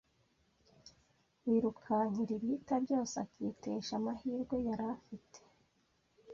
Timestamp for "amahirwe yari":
3.99-4.85